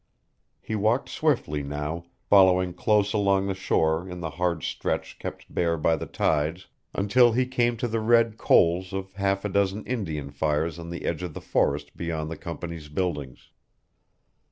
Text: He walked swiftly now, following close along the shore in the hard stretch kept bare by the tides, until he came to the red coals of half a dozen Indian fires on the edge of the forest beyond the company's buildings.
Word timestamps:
He 0.61 0.73
walked 0.73 1.09
swiftly 1.09 1.61
now, 1.61 2.05
following 2.23 2.73
close 2.73 3.13
along 3.13 3.45
the 3.45 3.53
shore 3.53 4.09
in 4.09 4.19
the 4.19 4.31
hard 4.31 4.63
stretch 4.63 5.19
kept 5.19 5.53
bare 5.53 5.77
by 5.77 5.95
the 5.95 6.07
tides, 6.07 6.65
until 6.95 7.33
he 7.33 7.45
came 7.45 7.77
to 7.77 7.87
the 7.87 7.99
red 7.99 8.35
coals 8.35 8.93
of 8.93 9.13
half 9.13 9.45
a 9.45 9.49
dozen 9.49 9.85
Indian 9.85 10.31
fires 10.31 10.79
on 10.79 10.89
the 10.89 11.05
edge 11.05 11.21
of 11.21 11.35
the 11.35 11.39
forest 11.41 11.95
beyond 11.95 12.31
the 12.31 12.35
company's 12.37 12.89
buildings. 12.89 13.51